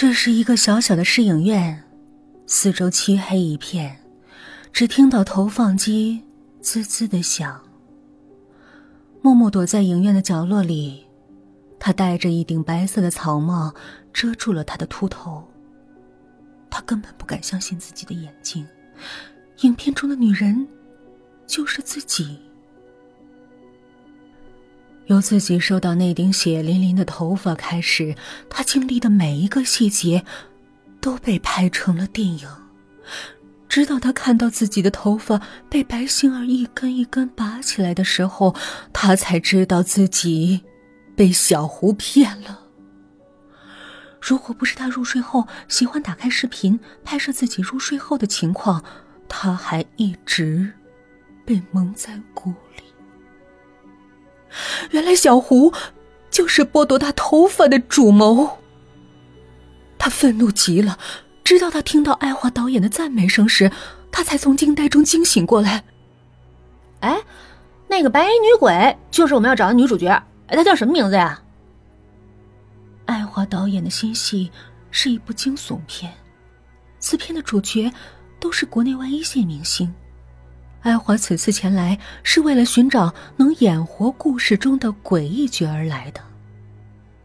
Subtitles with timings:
[0.00, 1.82] 这是一个小小的试影院，
[2.46, 3.98] 四周漆黑一片，
[4.72, 6.22] 只听到投放机
[6.60, 7.60] 滋滋的响。
[9.20, 11.04] 默默躲在影院的角落里，
[11.80, 13.74] 他戴着一顶白色的草帽，
[14.12, 15.42] 遮住了他的秃头。
[16.70, 18.64] 他根本不敢相信自己的眼睛，
[19.62, 20.68] 影片中的女人
[21.44, 22.38] 就是自己。
[25.08, 28.14] 由自己收到那顶血淋淋的头发开始，
[28.50, 30.22] 他经历的每一个细节
[31.00, 32.46] 都被拍成了电影。
[33.70, 38.54] 直到他看到自己的头发被白星儿一根一根拔起来的时候，
[38.92, 40.62] 他才知道自己
[41.16, 42.60] 被小胡骗了。
[44.20, 48.84] 如果不是他入睡后喜欢打开视频拍摄自己入睡后的情况，
[49.26, 50.70] 他还一直
[51.46, 52.87] 被蒙在鼓里。
[54.90, 55.72] 原来小胡
[56.30, 58.58] 就是剥夺他头发的主谋。
[59.98, 60.98] 他愤怒极了，
[61.42, 63.70] 直到他听到爱华导演的赞美声时，
[64.12, 65.84] 他才从惊呆中惊醒过来。
[67.00, 67.20] 哎，
[67.88, 70.08] 那个白衣女鬼就是我们要找的女主角。
[70.46, 71.42] 哎，她叫什么名字呀？
[73.06, 74.50] 爱华导演的新戏
[74.90, 76.12] 是一部惊悚片，
[76.98, 77.92] 此片的主角
[78.40, 79.92] 都是国内外一线明星。
[80.80, 86.20] 爱华此次前来是为了寻找能演活故事中的诡异角而来的，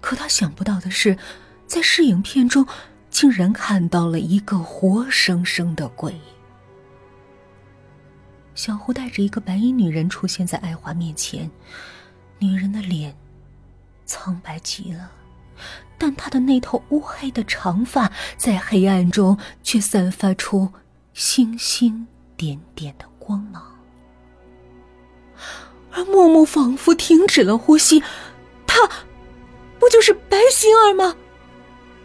[0.00, 1.16] 可他想不到的是，
[1.66, 2.66] 在试影片中
[3.10, 6.18] 竟然看到了一个活生生的鬼。
[8.54, 11.50] 小胡带着一个白衣女人出现在爱华面前，
[12.38, 13.14] 女人的脸
[14.06, 15.10] 苍白极了，
[15.98, 20.72] 但她的那头乌黑的长发在黑暗中却散发出
[21.12, 22.06] 星星
[22.36, 23.13] 点点的。
[23.26, 23.62] 光芒，
[25.90, 28.02] 而默默仿佛停止了呼吸。
[28.66, 28.86] 他，
[29.78, 31.16] 不就是白星儿吗？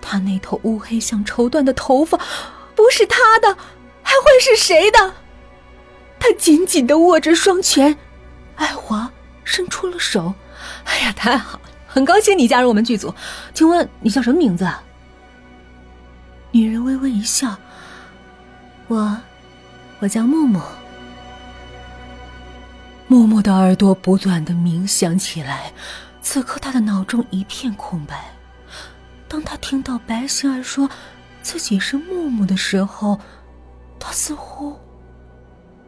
[0.00, 2.16] 他那头乌黑像绸缎的头发，
[2.76, 3.56] 不是他的，
[4.02, 5.14] 还会是谁的？
[6.20, 7.98] 他紧紧的握着双拳。
[8.54, 9.10] 爱华
[9.42, 10.32] 伸出了手。
[10.84, 13.12] 哎呀，太好了，很高兴你加入我们剧组。
[13.52, 14.68] 请问你叫什么名字？
[16.52, 17.56] 女人微微一笑。
[18.86, 19.16] 我，
[19.98, 20.60] 我叫木木。
[23.10, 25.72] 默默的耳朵不断的鸣响起来，
[26.20, 28.22] 此刻他的脑中一片空白。
[29.26, 30.88] 当他听到白星儿说
[31.42, 33.18] 自己是木木的时候，
[33.98, 34.78] 他似乎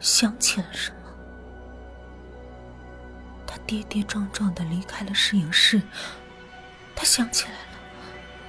[0.00, 0.96] 想起了什么。
[3.46, 5.82] 他跌跌撞撞的离开了摄影室，
[6.96, 7.78] 他想起来了，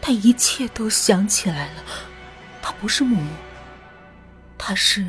[0.02, 1.84] 他一切都想起来了。
[2.62, 3.30] 他不是木木，
[4.58, 5.06] 他是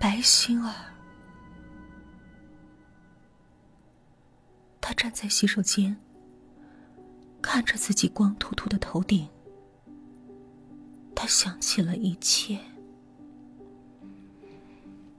[0.00, 0.74] 白星儿。
[4.98, 5.96] 站在洗手间，
[7.40, 9.28] 看着自己光秃秃的头顶。
[11.14, 12.58] 他想起了一切。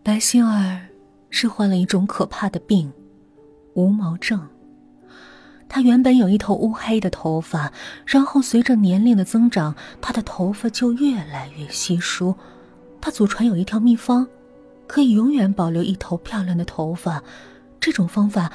[0.03, 0.89] 白星儿
[1.29, 2.91] 是患了一种可怕的病——
[3.73, 4.45] 无毛症。
[5.69, 7.71] 她原本有一头乌黑的头发，
[8.05, 12.35] 然后随着年龄的增长，她的头发就越来越稀疏。
[12.99, 14.27] 她祖传有一条秘方，
[14.87, 17.23] 可以永远保留一头漂亮的头发。
[17.79, 18.51] 这种方法。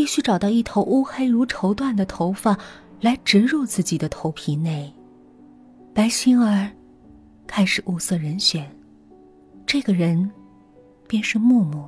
[0.00, 2.58] 必须找到一头乌黑如绸缎的头发，
[3.02, 4.90] 来植入自己的头皮内。
[5.92, 6.70] 白星儿
[7.46, 8.74] 开始物色人选，
[9.66, 10.30] 这个人
[11.06, 11.86] 便是木木。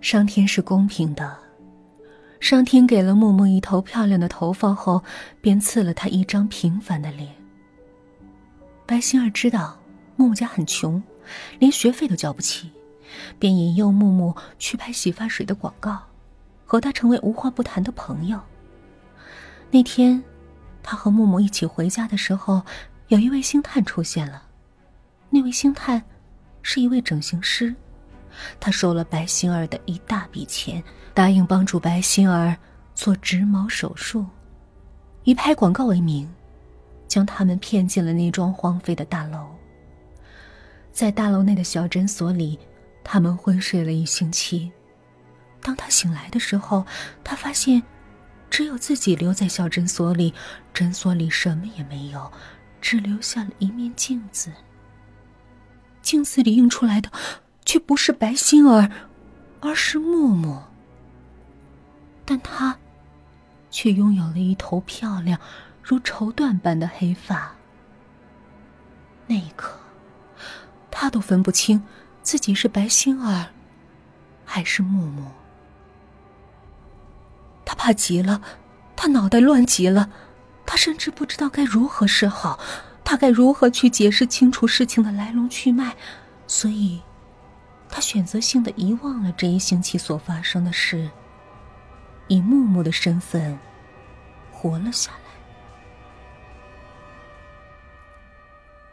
[0.00, 1.38] 上天是公平的，
[2.40, 5.00] 上天给了木木一头漂亮的头发后，
[5.40, 7.32] 便赐了他一张平凡的脸。
[8.84, 9.78] 白星儿知道
[10.16, 11.00] 木木家很穷，
[11.60, 12.72] 连学费都交不起。
[13.38, 16.02] 便引诱木木去拍洗发水的广告，
[16.66, 18.38] 和他成为无话不谈的朋友。
[19.70, 20.22] 那天，
[20.82, 22.60] 他和木木一起回家的时候，
[23.08, 24.42] 有一位星探出现了。
[25.30, 26.02] 那位星探
[26.60, 27.74] 是一位整形师，
[28.60, 30.82] 他收了白星儿的一大笔钱，
[31.14, 32.56] 答应帮助白星儿
[32.94, 34.26] 做植毛手术，
[35.24, 36.28] 以拍广告为名，
[37.06, 39.46] 将他们骗进了那幢荒废的大楼。
[40.92, 42.58] 在大楼内的小诊所里。
[43.08, 44.68] 他们昏睡了一星期，
[45.60, 46.86] 当他醒来的时候，
[47.24, 47.82] 他发现
[48.48, 50.32] 只有自己留在小诊所里，
[50.72, 52.30] 诊所里什么也没有，
[52.80, 54.52] 只留下了一面镜子。
[56.02, 57.10] 镜子里映出来的
[57.64, 58.90] 却不是白星儿，
[59.60, 60.62] 而是木木。
[62.24, 62.78] 但他
[63.70, 65.38] 却拥有了一头漂亮
[65.82, 67.52] 如绸缎般的黑发。
[69.26, 69.78] 那一刻，
[70.90, 71.82] 他都分不清。
[72.22, 73.46] 自己是白星儿，
[74.44, 75.30] 还是木木？
[77.76, 78.40] 怕极了，
[78.96, 80.10] 他脑袋乱极了，
[80.64, 82.58] 他甚至不知道该如何是好，
[83.04, 85.94] 他该如何去解释清楚事情的来龙去脉，
[86.46, 87.02] 所以，
[87.88, 91.10] 他选择性的遗忘了这一星期所发生的事，
[92.28, 93.58] 以木木的身份
[94.50, 95.18] 活了下来。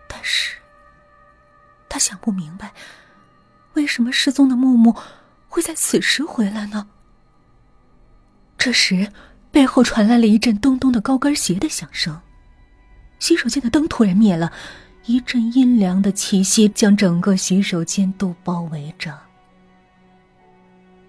[0.07, 0.57] 但是，
[1.89, 2.74] 他想不明白，
[3.74, 4.95] 为什么失踪的木木
[5.50, 6.88] 会在此时回来呢？
[8.63, 9.12] 这时。
[9.51, 12.19] 背后传来了一阵咚咚的高跟鞋的响声，
[13.19, 14.51] 洗手间的灯突然灭了，
[15.06, 19.15] 一阵阴凉的气息将整个洗手间都包围着。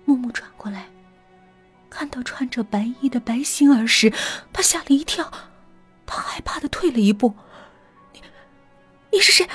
[0.04, 0.86] 木木转过来，
[1.88, 4.12] 看到穿着白衣的白星儿时，
[4.52, 5.32] 他吓了一跳，
[6.04, 7.34] 他害怕的退了一步
[8.12, 8.20] ：“你，
[9.12, 9.48] 你是谁？”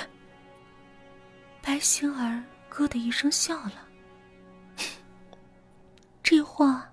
[1.61, 3.87] 白星儿咯的一声笑了，
[6.23, 6.89] 这话。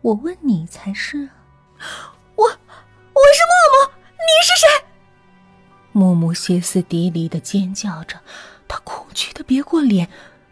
[0.00, 1.28] 我问你才是
[1.78, 2.14] 啊！
[2.36, 4.86] 我我是默默，你是谁？
[5.92, 8.20] 默默歇斯底里的尖叫着，
[8.68, 10.08] 他恐惧的别过脸，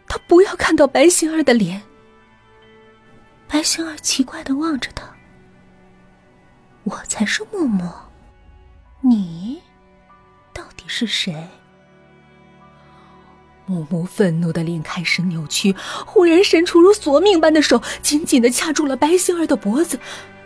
[0.07, 1.81] 他不要看到白星儿的脸。
[3.47, 5.09] 白星儿奇怪的望着他，
[6.83, 7.89] 我才是默默，
[8.99, 9.61] 你
[10.53, 11.47] 到底是谁？
[13.69, 15.75] 木木愤怒的脸开始扭曲，
[16.05, 19.99] 忽然伸出如索命般的手，紧紧的掐住了白星儿的脖子。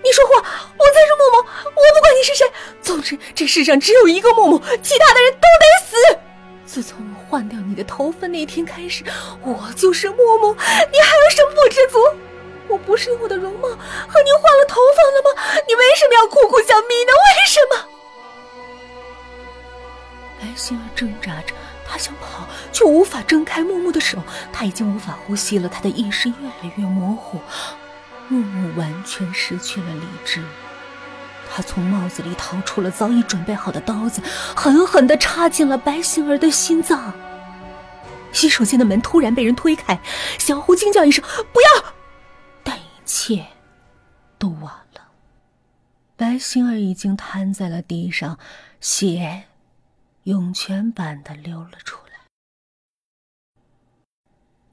[0.04, 2.52] 你说话，我才是木木，我不管你是谁。
[2.82, 6.20] 总之，这世上只有一个木木，其他的人都得死。
[6.66, 9.04] 自从我换掉你的头发那天开始，
[9.44, 10.54] 我就是木木。
[10.56, 12.00] 你还有什么不知足？
[12.68, 13.76] 我不是用我的容貌和
[14.24, 15.62] 你换了头发了吗？
[15.68, 17.14] 你为什么要苦苦相逼呢？
[17.14, 17.86] 为什么？
[20.42, 21.54] 白星儿挣扎着。
[21.92, 24.18] 他想跑，却无法挣开木木的手。
[24.54, 27.42] 他已经无法呼吸了，他的意识越来越模糊。
[28.30, 30.42] 木木完全失去了理智。
[31.54, 34.22] 他从帽子里掏出了早已准备好的刀子，
[34.56, 37.14] 狠狠的插进了白星儿的心脏。
[38.32, 40.00] 洗手间的门突然被人推开，
[40.40, 41.22] 小胡惊叫一声
[41.52, 41.94] ：“不要！”
[42.64, 43.48] 但一切
[44.40, 45.02] 都晚了。
[46.16, 48.40] 白星儿已经瘫在了地上，
[48.80, 49.44] 血。
[50.24, 52.14] 涌泉般的流了出来，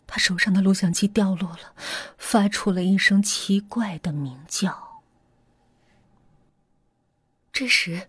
[0.06, 1.74] 他手上的录像机掉落了，
[2.18, 5.00] 发出了一声奇怪的鸣叫。
[7.50, 8.08] 这时，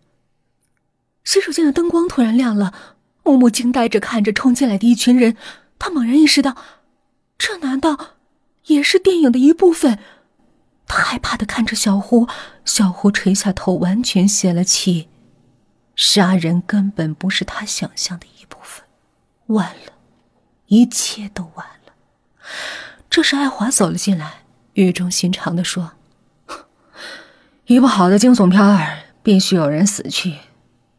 [1.23, 2.73] 洗手间的灯光突然亮了，
[3.23, 5.37] 木木惊呆着看着冲进来的一群人，
[5.79, 6.57] 他猛然意识到，
[7.37, 8.17] 这难道
[8.65, 9.97] 也是电影的一部分？
[10.85, 12.27] 他害怕的看着小胡，
[12.65, 15.07] 小胡垂下头，完全泄了气。
[15.99, 18.85] 杀人根本不是他想象的一部分，
[19.47, 19.91] 完了，
[20.67, 21.91] 一切都完了。
[23.09, 24.43] 这时，爱华走了进来，
[24.75, 25.91] 语重心长的说
[27.67, 30.37] ：“一部好的惊悚片儿必须有人死去。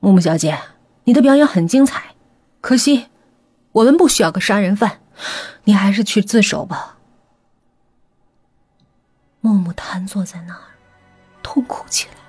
[0.00, 0.60] 木木小姐，
[1.04, 2.14] 你的表演很精彩，
[2.60, 3.06] 可惜
[3.72, 5.00] 我们不需要个杀人犯，
[5.64, 6.98] 你还是去自首吧。”
[9.40, 10.60] 木木瘫坐在那儿，
[11.42, 12.19] 痛哭起来。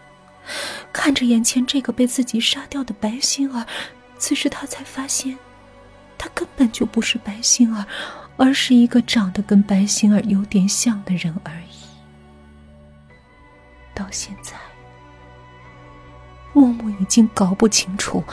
[0.92, 3.66] 看着眼前这个被自己杀掉的白星儿，
[4.18, 5.38] 此时他才发现，
[6.18, 7.86] 他根本就不是白星儿，
[8.38, 11.82] 而是一个长得跟白星儿有点像的人而已。
[13.94, 14.54] 到现在，
[16.54, 18.24] 木木已经搞不清楚，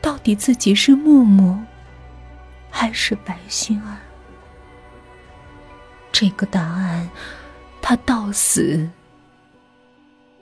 [0.00, 1.58] 到底自己是木木，
[2.70, 3.96] 还是白星儿。
[6.10, 7.08] 这个答案，
[7.80, 8.88] 他到死。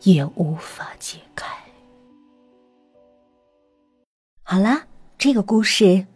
[0.03, 1.47] 也无法解开。
[4.43, 4.85] 好啦，
[5.17, 6.07] 这个故事，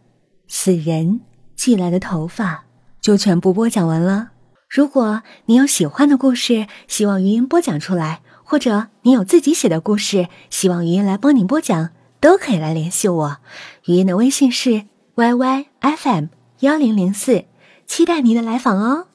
[0.49, 1.21] 死人
[1.55, 2.65] 寄来的头发
[3.01, 4.31] 就全部播讲完了。
[4.69, 13.37] 如果你有喜欢的故事，希望语音播讲出来，或者你有自己写的故事，希望语音来帮你播讲，都可以来联系我。
[13.87, 16.29] 语音的微信是 yyfm
[16.61, 17.45] 幺零零四，
[17.87, 19.07] 期待您的来访哦。